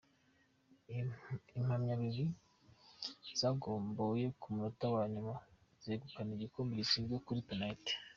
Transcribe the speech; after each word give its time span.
Impamyabigwi 1.57 2.25
I 3.33 3.35
zagomboye 3.39 4.25
ku 4.39 4.45
munota 4.53 4.85
wa 4.95 5.03
nyuma 5.13 5.33
zegukana 5.83 6.31
igikombe 6.33 6.73
zitsinze 6.79 7.15
kuri 7.25 7.41
penaliti. 7.47 7.93